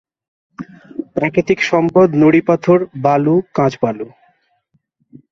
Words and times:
প্রাকৃতিক 1.15 1.59
সম্পদ 1.61 2.07
নুড়িপাথর, 2.15 2.79
বালু, 2.95 3.35
কাঁচবালু। 3.53 4.07